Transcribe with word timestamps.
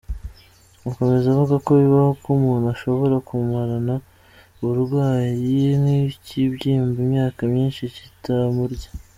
Akomeza 0.89 1.25
avuga 1.33 1.55
ko 1.65 1.71
bibaho 1.81 2.11
ko 2.21 2.27
umuntu 2.37 2.65
ashobora 2.75 3.15
kumarana 3.27 3.95
uburwayi 4.61 5.57
nk’ 5.81 5.87
ikibyimba 6.09 6.97
imyaka 7.07 7.41
myinshi 7.51 7.83
kitamurya. 7.95 8.89